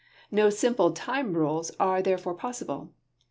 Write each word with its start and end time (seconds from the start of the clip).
No 0.31 0.49
simple 0.49 0.93
time 0.93 1.33
rules 1.35 1.69
are 1.79 2.01
therefore 2.01 2.33
possible. 2.33 2.91